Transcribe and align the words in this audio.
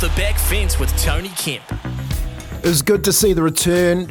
The 0.00 0.08
back 0.16 0.38
fence 0.38 0.80
with 0.80 0.90
Tony 0.96 1.28
Kemp. 1.36 1.62
It 2.62 2.64
was 2.64 2.80
good 2.80 3.04
to 3.04 3.12
see 3.12 3.34
the 3.34 3.42
return 3.42 4.10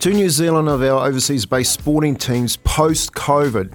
to 0.00 0.08
New 0.08 0.30
Zealand 0.30 0.70
of 0.70 0.80
our 0.80 1.06
overseas 1.06 1.44
based 1.44 1.74
sporting 1.74 2.16
teams 2.16 2.56
post 2.56 3.12
COVID, 3.12 3.74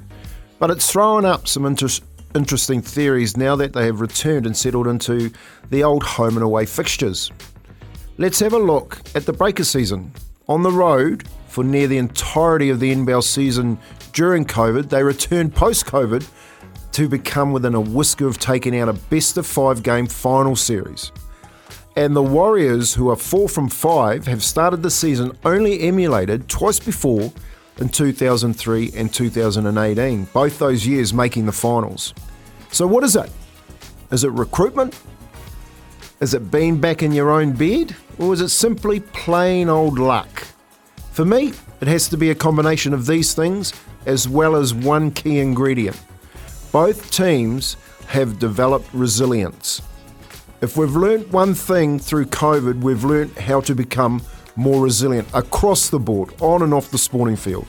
but 0.57 0.71
it's 0.71 0.91
thrown 0.91 1.25
up 1.25 1.47
some 1.47 1.67
inter- 1.67 1.89
interesting 2.33 2.81
theories 2.81 3.37
now 3.37 3.55
that 3.55 3.71
they 3.71 3.85
have 3.85 4.01
returned 4.01 4.47
and 4.47 4.57
settled 4.57 4.87
into 4.87 5.29
the 5.69 5.83
old 5.83 6.01
home 6.01 6.37
and 6.37 6.43
away 6.43 6.65
fixtures. 6.65 7.31
Let's 8.17 8.39
have 8.39 8.53
a 8.53 8.57
look 8.57 8.99
at 9.13 9.27
the 9.27 9.33
breaker 9.33 9.63
season. 9.63 10.11
On 10.49 10.63
the 10.63 10.71
road 10.71 11.27
for 11.49 11.63
near 11.63 11.85
the 11.85 11.99
entirety 11.99 12.71
of 12.71 12.79
the 12.79 12.91
NBL 12.95 13.21
season 13.21 13.77
during 14.11 14.43
COVID, 14.43 14.89
they 14.89 15.03
returned 15.03 15.53
post 15.53 15.85
COVID 15.85 16.27
to 16.93 17.07
become 17.07 17.51
within 17.51 17.75
a 17.75 17.81
whisker 17.81 18.25
of 18.25 18.39
taking 18.39 18.75
out 18.79 18.89
a 18.89 18.93
best 18.93 19.37
of 19.37 19.45
five 19.45 19.83
game 19.83 20.07
final 20.07 20.55
series. 20.55 21.11
And 21.95 22.15
the 22.15 22.23
Warriors, 22.23 22.95
who 22.95 23.09
are 23.09 23.15
four 23.15 23.47
from 23.47 23.69
five, 23.69 24.25
have 24.25 24.43
started 24.43 24.81
the 24.81 24.89
season 24.89 25.37
only 25.45 25.81
emulated 25.81 26.49
twice 26.49 26.79
before 26.79 27.31
in 27.77 27.89
2003 27.89 28.91
and 28.95 29.13
2018, 29.13 30.25
both 30.33 30.57
those 30.57 30.87
years 30.87 31.13
making 31.13 31.45
the 31.45 31.51
finals. 31.51 32.13
So, 32.71 32.87
what 32.87 33.03
is 33.03 33.15
it? 33.15 33.29
Is 34.11 34.23
it 34.23 34.31
recruitment? 34.31 34.99
Is 36.19 36.33
it 36.33 36.49
being 36.49 36.79
back 36.79 37.03
in 37.03 37.11
your 37.11 37.29
own 37.29 37.51
bed? 37.51 37.95
Or 38.17 38.33
is 38.33 38.41
it 38.41 38.49
simply 38.49 38.99
plain 38.99 39.69
old 39.69 39.99
luck? 39.99 40.47
For 41.11 41.25
me, 41.25 41.53
it 41.81 41.87
has 41.87 42.07
to 42.09 42.17
be 42.17 42.31
a 42.31 42.35
combination 42.35 42.93
of 42.93 43.05
these 43.05 43.33
things 43.35 43.73
as 44.05 44.27
well 44.27 44.55
as 44.55 44.73
one 44.73 45.11
key 45.11 45.39
ingredient. 45.39 45.99
Both 46.71 47.11
teams 47.11 47.77
have 48.07 48.39
developed 48.39 48.89
resilience. 48.93 49.81
If 50.63 50.77
we've 50.77 50.95
learnt 50.95 51.29
one 51.33 51.55
thing 51.55 51.99
through 51.99 52.27
COVID, 52.27 52.83
we've 52.83 53.03
learnt 53.03 53.37
how 53.37 53.59
to 53.59 53.75
become 53.75 54.21
more 54.55 54.81
resilient 54.81 55.27
across 55.33 55.89
the 55.89 55.99
board, 55.99 56.33
on 56.39 56.61
and 56.61 56.73
off 56.73 56.89
the 56.89 56.97
sporting 56.97 57.35
field. 57.35 57.67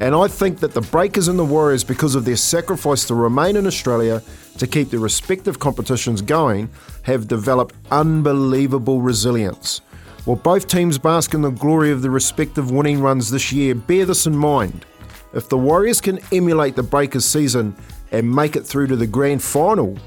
And 0.00 0.14
I 0.14 0.28
think 0.28 0.60
that 0.60 0.72
the 0.72 0.80
Breakers 0.80 1.28
and 1.28 1.38
the 1.38 1.44
Warriors, 1.44 1.84
because 1.84 2.14
of 2.14 2.24
their 2.24 2.36
sacrifice 2.36 3.04
to 3.08 3.14
remain 3.14 3.56
in 3.56 3.66
Australia 3.66 4.22
to 4.56 4.66
keep 4.66 4.88
their 4.88 4.98
respective 4.98 5.58
competitions 5.58 6.22
going, 6.22 6.70
have 7.02 7.28
developed 7.28 7.74
unbelievable 7.90 9.02
resilience. 9.02 9.82
While 10.24 10.36
both 10.36 10.68
teams 10.68 10.96
bask 10.96 11.34
in 11.34 11.42
the 11.42 11.50
glory 11.50 11.90
of 11.90 12.00
their 12.00 12.10
respective 12.10 12.70
winning 12.70 13.02
runs 13.02 13.30
this 13.30 13.52
year, 13.52 13.74
bear 13.74 14.06
this 14.06 14.24
in 14.24 14.34
mind. 14.34 14.86
If 15.34 15.50
the 15.50 15.58
Warriors 15.58 16.00
can 16.00 16.18
emulate 16.32 16.76
the 16.76 16.82
Breakers 16.82 17.26
season 17.26 17.76
and 18.10 18.34
make 18.34 18.56
it 18.56 18.64
through 18.64 18.86
to 18.86 18.96
the 18.96 19.06
grand 19.06 19.42
final, 19.42 19.98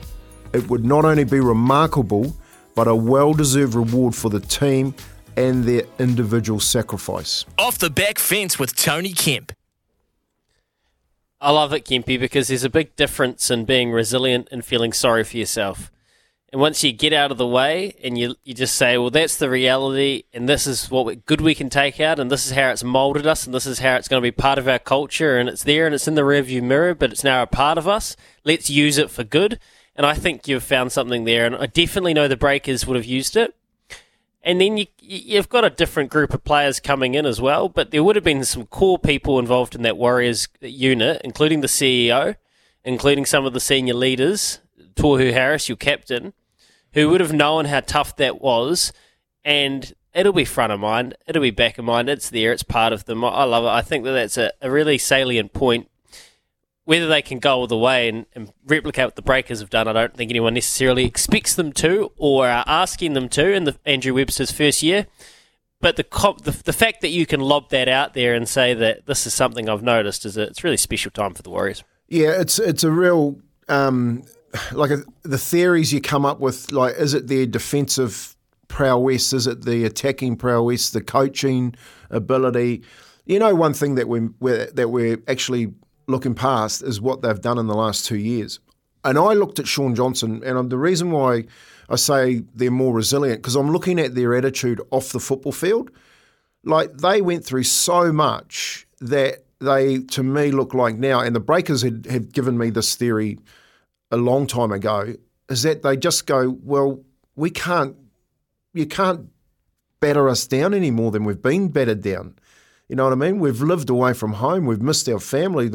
it 0.55 0.69
would 0.69 0.85
not 0.85 1.03
only 1.03 1.25
be 1.25 1.41
remarkable, 1.41 2.35
but 2.75 2.87
a 2.87 2.95
well 2.95 3.33
deserved 3.33 3.75
reward 3.75 4.15
for 4.15 4.29
the 4.29 4.39
team 4.39 4.93
and 5.35 5.65
their 5.65 5.83
individual 5.99 6.61
sacrifice. 6.61 7.45
Off 7.59 7.77
the 7.77 7.89
back 7.89 8.17
fence 8.17 8.57
with 8.57 8.75
Tony 8.75 9.11
Kemp. 9.11 9.51
I 11.41 11.51
love 11.51 11.73
it, 11.73 11.83
Kempy, 11.83 12.17
because 12.17 12.47
there's 12.47 12.63
a 12.63 12.69
big 12.69 12.95
difference 12.95 13.51
in 13.51 13.65
being 13.65 13.91
resilient 13.91 14.47
and 14.49 14.63
feeling 14.63 14.93
sorry 14.93 15.25
for 15.25 15.35
yourself. 15.35 15.91
And 16.51 16.61
once 16.61 16.81
you 16.85 16.93
get 16.93 17.11
out 17.11 17.31
of 17.31 17.37
the 17.37 17.45
way 17.45 17.95
and 18.01 18.17
you 18.17 18.35
you 18.45 18.53
just 18.53 18.75
say, 18.75 18.97
well, 18.97 19.09
that's 19.09 19.35
the 19.35 19.49
reality, 19.49 20.23
and 20.33 20.47
this 20.47 20.65
is 20.65 20.89
what 20.89 21.05
we, 21.05 21.17
good 21.17 21.41
we 21.41 21.53
can 21.53 21.69
take 21.69 21.99
out, 21.99 22.17
and 22.17 22.31
this 22.31 22.45
is 22.45 22.53
how 22.53 22.69
it's 22.69 22.83
molded 22.83 23.27
us, 23.27 23.45
and 23.45 23.53
this 23.53 23.65
is 23.65 23.79
how 23.79 23.95
it's 23.95 24.07
going 24.07 24.21
to 24.21 24.25
be 24.25 24.31
part 24.31 24.57
of 24.57 24.69
our 24.69 24.79
culture, 24.79 25.37
and 25.37 25.49
it's 25.49 25.63
there 25.63 25.85
and 25.85 25.93
it's 25.93 26.07
in 26.07 26.15
the 26.15 26.21
rearview 26.21 26.63
mirror, 26.63 26.95
but 26.95 27.11
it's 27.11 27.25
now 27.25 27.43
a 27.43 27.47
part 27.47 27.77
of 27.77 27.89
us. 27.89 28.15
Let's 28.45 28.69
use 28.69 28.97
it 28.97 29.11
for 29.11 29.25
good. 29.25 29.59
And 29.95 30.05
I 30.05 30.13
think 30.13 30.47
you've 30.47 30.63
found 30.63 30.91
something 30.91 31.23
there, 31.23 31.45
and 31.45 31.55
I 31.55 31.67
definitely 31.67 32.13
know 32.13 32.27
the 32.27 32.35
Breakers 32.35 32.85
would 32.85 32.95
have 32.95 33.05
used 33.05 33.37
it. 33.37 33.55
And 34.43 34.61
then 34.61 34.77
you, 34.77 34.85
you've 34.99 35.49
got 35.49 35.65
a 35.65 35.69
different 35.69 36.11
group 36.11 36.33
of 36.33 36.43
players 36.43 36.79
coming 36.79 37.15
in 37.15 37.25
as 37.25 37.41
well, 37.41 37.67
but 37.67 37.91
there 37.91 38.03
would 38.03 38.15
have 38.15 38.25
been 38.25 38.43
some 38.43 38.67
core 38.67 38.99
people 38.99 39.39
involved 39.39 39.73
in 39.73 39.81
that 39.81 39.97
Warriors 39.97 40.47
unit, 40.61 41.21
including 41.23 41.61
the 41.61 41.67
CEO, 41.67 42.35
including 42.83 43.25
some 43.25 43.45
of 43.45 43.53
the 43.53 43.59
senior 43.59 43.95
leaders, 43.95 44.59
Tohu 44.95 45.33
Harris, 45.33 45.67
your 45.67 45.77
captain, 45.77 46.33
who 46.93 47.09
would 47.09 47.21
have 47.21 47.33
known 47.33 47.65
how 47.65 47.79
tough 47.79 48.15
that 48.17 48.39
was. 48.39 48.93
And 49.43 49.93
it'll 50.13 50.33
be 50.33 50.45
front 50.45 50.71
of 50.71 50.79
mind, 50.79 51.15
it'll 51.25 51.41
be 51.41 51.51
back 51.51 51.79
of 51.79 51.85
mind. 51.85 52.07
It's 52.07 52.29
there, 52.29 52.51
it's 52.51 52.63
part 52.63 52.93
of 52.93 53.05
them. 53.05 53.23
I 53.23 53.45
love 53.45 53.63
it. 53.63 53.69
I 53.69 53.81
think 53.81 54.03
that 54.03 54.11
that's 54.11 54.37
a, 54.37 54.51
a 54.61 54.69
really 54.69 54.99
salient 54.99 55.53
point 55.53 55.89
whether 56.85 57.07
they 57.07 57.21
can 57.21 57.39
go 57.39 57.57
all 57.57 57.67
the 57.67 57.77
way 57.77 58.07
and, 58.07 58.25
and, 58.33 58.53
replicate 58.67 59.05
what 59.05 59.15
the 59.15 59.21
Breakers 59.21 59.59
have 59.59 59.69
done, 59.69 59.87
I 59.87 59.93
don't 59.93 60.15
think 60.15 60.31
anyone 60.31 60.53
necessarily 60.53 61.05
expects 61.05 61.55
them 61.55 61.73
to 61.73 62.11
or 62.15 62.47
are 62.47 62.63
asking 62.67 63.13
them 63.13 63.27
to 63.29 63.51
in 63.51 63.65
the 63.65 63.75
Andrew 63.85 64.13
Webster's 64.13 64.51
first 64.51 64.81
year. 64.81 65.07
But 65.81 65.97
the, 65.97 66.05
the, 66.43 66.63
the 66.63 66.73
fact 66.73 67.01
that 67.01 67.09
you 67.09 67.25
can 67.25 67.41
lob 67.41 67.69
that 67.71 67.87
out 67.89 68.13
there 68.13 68.33
and 68.33 68.47
say 68.47 68.73
that 68.73 69.05
this 69.07 69.27
is 69.27 69.33
something 69.33 69.67
I've 69.67 69.83
noticed 69.83 70.25
is 70.25 70.37
a, 70.37 70.43
it's 70.43 70.63
really 70.63 70.77
special 70.77 71.11
time 71.11 71.33
for 71.33 71.43
the 71.43 71.49
Warriors. 71.49 71.83
Yeah, 72.07 72.39
it's 72.39 72.59
it's 72.59 72.83
a 72.83 72.91
real 72.91 73.39
um, 73.67 74.23
like 74.71 74.91
a, 74.91 75.03
the 75.23 75.37
theories 75.37 75.91
you 75.91 76.01
come 76.01 76.25
up 76.25 76.39
with. 76.39 76.71
Like, 76.71 76.95
is 76.95 77.13
it 77.13 77.27
their 77.27 77.45
defensive 77.45 78.35
prowess? 78.67 79.33
Is 79.33 79.47
it 79.47 79.65
the 79.65 79.85
attacking 79.85 80.37
prowess? 80.37 80.91
The 80.91 81.01
coaching 81.01 81.75
ability? 82.09 82.83
You 83.25 83.39
know, 83.39 83.53
one 83.55 83.73
thing 83.73 83.95
that 83.95 84.07
we 84.07 84.21
that 84.39 84.89
we're 84.91 85.17
actually 85.27 85.73
looking 86.07 86.35
past 86.35 86.83
is 86.83 87.01
what 87.01 87.21
they've 87.21 87.41
done 87.41 87.57
in 87.57 87.67
the 87.67 87.75
last 87.75 88.05
two 88.05 88.17
years. 88.17 88.59
And 89.03 89.17
I 89.17 89.33
looked 89.33 89.59
at 89.59 89.67
Shaun 89.67 89.95
Johnson, 89.95 90.41
and 90.43 90.69
the 90.69 90.77
reason 90.77 91.11
why 91.11 91.45
I 91.89 91.95
say 91.95 92.43
they're 92.55 92.71
more 92.71 92.93
resilient 92.93 93.41
because 93.41 93.55
I'm 93.55 93.71
looking 93.71 93.99
at 93.99 94.15
their 94.15 94.35
attitude 94.35 94.81
off 94.91 95.11
the 95.11 95.19
football 95.19 95.51
field. 95.51 95.91
Like 96.63 96.97
they 96.97 97.21
went 97.21 97.45
through 97.45 97.63
so 97.63 98.11
much 98.11 98.87
that 98.99 99.45
they, 99.59 99.99
to 99.99 100.23
me, 100.23 100.51
look 100.51 100.73
like 100.73 100.95
now, 100.95 101.19
and 101.19 101.35
the 101.35 101.39
Breakers 101.39 101.83
had, 101.83 102.07
had 102.07 102.33
given 102.33 102.57
me 102.57 102.69
this 102.69 102.95
theory 102.95 103.39
a 104.11 104.17
long 104.17 104.47
time 104.47 104.71
ago, 104.71 105.13
is 105.49 105.63
that 105.63 105.83
they 105.83 105.95
just 105.95 106.25
go, 106.25 106.57
well, 106.63 107.03
we 107.35 107.49
can't, 107.49 107.95
you 108.73 108.85
can't 108.85 109.29
batter 109.99 110.27
us 110.27 110.47
down 110.47 110.73
any 110.73 110.91
more 110.91 111.11
than 111.11 111.23
we've 111.23 111.41
been 111.41 111.69
battered 111.69 112.01
down. 112.01 112.35
You 112.87 112.95
know 112.95 113.03
what 113.05 113.13
I 113.13 113.15
mean? 113.15 113.39
We've 113.39 113.61
lived 113.61 113.89
away 113.89 114.13
from 114.13 114.33
home. 114.33 114.65
We've 114.65 114.81
missed 114.81 115.09
our 115.09 115.19
family. 115.19 115.71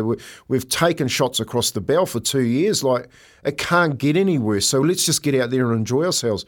We've 0.47 0.69
taken 0.69 1.09
shots 1.09 1.41
across 1.41 1.72
the 1.72 1.81
bow 1.81 2.04
for 2.04 2.21
two 2.21 2.43
years. 2.43 2.84
Like, 2.84 3.09
it 3.44 3.59
can't 3.59 3.98
get 3.98 4.16
any 4.16 4.38
worse. 4.38 4.66
So 4.66 4.81
let's 4.81 5.04
just 5.04 5.22
get 5.22 5.34
out 5.34 5.50
there 5.50 5.70
and 5.70 5.81
enjoy 5.81 6.04
ourselves. 6.04 6.44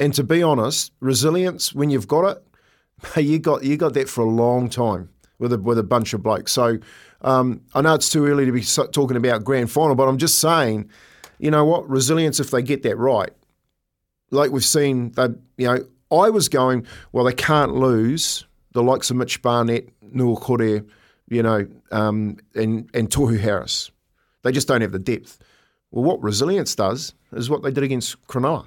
And 0.00 0.14
to 0.14 0.24
be 0.24 0.42
honest, 0.42 0.92
resilience, 1.00 1.74
when 1.74 1.90
you've 1.90 2.08
got 2.08 2.36
it, 3.16 3.16
you 3.22 3.38
got 3.38 3.64
you 3.64 3.76
got 3.76 3.94
that 3.94 4.08
for 4.08 4.22
a 4.22 4.30
long 4.30 4.70
time 4.70 5.10
with 5.38 5.52
a, 5.52 5.58
with 5.58 5.78
a 5.78 5.82
bunch 5.82 6.14
of 6.14 6.22
blokes. 6.22 6.52
So 6.52 6.78
um, 7.22 7.60
I 7.74 7.82
know 7.82 7.94
it's 7.94 8.10
too 8.10 8.26
early 8.26 8.46
to 8.46 8.52
be 8.52 8.62
talking 8.62 9.16
about 9.16 9.44
grand 9.44 9.70
final, 9.70 9.94
but 9.94 10.08
I'm 10.08 10.18
just 10.18 10.38
saying, 10.38 10.90
you 11.38 11.50
know 11.50 11.64
what? 11.64 11.88
Resilience, 11.88 12.40
if 12.40 12.50
they 12.50 12.62
get 12.62 12.82
that 12.84 12.96
right, 12.96 13.30
like 14.30 14.50
we've 14.50 14.64
seen, 14.64 15.12
they, 15.12 15.28
you 15.56 15.66
know, 15.66 15.86
I 16.10 16.30
was 16.30 16.48
going, 16.48 16.86
well, 17.12 17.24
they 17.24 17.34
can't 17.34 17.74
lose 17.74 18.46
the 18.72 18.82
likes 18.82 19.10
of 19.10 19.16
Mitch 19.16 19.42
Barnett, 19.42 19.88
Noel 20.12 20.36
Kore, 20.36 20.82
you 21.28 21.42
know, 21.42 21.66
um, 21.90 22.38
and, 22.54 22.88
and 22.94 23.10
Tohu 23.10 23.38
Harris. 23.38 23.90
They 24.42 24.52
just 24.52 24.68
don't 24.68 24.80
have 24.80 24.92
the 24.92 24.98
depth. 24.98 25.38
Well, 25.90 26.04
what 26.04 26.22
resilience 26.22 26.74
does 26.74 27.14
is 27.32 27.50
what 27.50 27.62
they 27.62 27.70
did 27.70 27.84
against 27.84 28.20
Cronulla. 28.26 28.66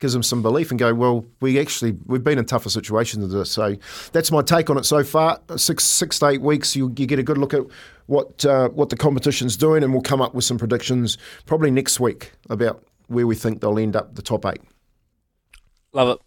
Gives 0.00 0.12
them 0.12 0.22
some 0.22 0.42
belief 0.42 0.70
and 0.70 0.78
go, 0.78 0.92
well, 0.92 1.24
we 1.40 1.58
actually 1.58 1.96
we've 2.06 2.24
been 2.24 2.38
in 2.38 2.44
tougher 2.44 2.68
situations 2.68 3.26
than 3.26 3.38
this. 3.38 3.50
So 3.50 3.76
that's 4.12 4.30
my 4.30 4.42
take 4.42 4.68
on 4.68 4.76
it 4.76 4.84
so 4.84 5.04
far. 5.04 5.40
Six 5.56 5.84
six 5.84 6.18
to 6.18 6.26
eight 6.26 6.42
weeks, 6.42 6.74
you, 6.74 6.92
you 6.98 7.06
get 7.06 7.18
a 7.18 7.22
good 7.22 7.38
look 7.38 7.54
at 7.54 7.62
what 8.06 8.44
uh, 8.44 8.68
what 8.70 8.90
the 8.90 8.96
competition's 8.96 9.56
doing, 9.56 9.82
and 9.82 9.92
we'll 9.92 10.02
come 10.02 10.20
up 10.20 10.34
with 10.34 10.44
some 10.44 10.58
predictions 10.58 11.16
probably 11.46 11.70
next 11.70 12.00
week 12.00 12.32
about 12.50 12.84
where 13.06 13.26
we 13.26 13.34
think 13.34 13.60
they'll 13.60 13.78
end 13.78 13.94
up 13.96 14.14
the 14.16 14.22
top 14.22 14.44
eight. 14.46 14.60
Love 15.92 16.18
it. 16.18 16.23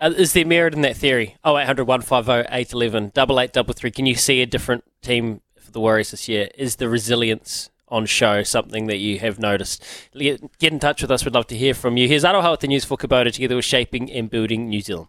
Uh, 0.00 0.12
is 0.16 0.32
there 0.32 0.46
merit 0.46 0.74
in 0.74 0.80
that 0.80 0.96
theory? 0.96 1.36
Oh, 1.44 1.56
0800 1.56 1.84
150 1.84 2.48
811, 2.50 3.12
double 3.14 3.38
eight, 3.38 3.52
double 3.52 3.74
three. 3.74 3.90
Can 3.90 4.06
you 4.06 4.14
see 4.14 4.40
a 4.40 4.46
different 4.46 4.84
team 5.02 5.42
for 5.58 5.70
the 5.70 5.80
Warriors 5.80 6.10
this 6.12 6.28
year? 6.28 6.48
Is 6.56 6.76
the 6.76 6.88
resilience 6.88 7.70
on 7.88 8.06
show 8.06 8.42
something 8.42 8.86
that 8.86 8.98
you 8.98 9.18
have 9.18 9.38
noticed? 9.38 9.84
Get 10.14 10.72
in 10.72 10.78
touch 10.78 11.02
with 11.02 11.10
us. 11.10 11.24
We'd 11.24 11.34
love 11.34 11.48
to 11.48 11.56
hear 11.56 11.74
from 11.74 11.96
you. 11.96 12.08
Here's 12.08 12.24
Aroha 12.24 12.52
with 12.52 12.60
the 12.60 12.68
news 12.68 12.84
for 12.84 12.96
Kubota 12.96 13.30
together 13.32 13.56
with 13.56 13.64
Shaping 13.64 14.10
and 14.10 14.30
Building 14.30 14.68
New 14.68 14.80
Zealand. 14.80 15.08